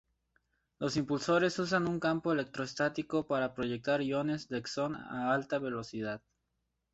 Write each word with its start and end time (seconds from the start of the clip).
Los 0.79 0.97
impulsores 0.97 1.59
usan 1.59 1.87
un 1.87 1.99
campo 1.99 2.31
electrostático 2.33 3.27
para 3.27 3.53
proyectar 3.53 4.01
iones 4.01 4.43
de 4.51 4.59
xenón 4.71 4.95
a 4.95 5.31
alta 5.35 5.59
velocidad. 5.59 6.23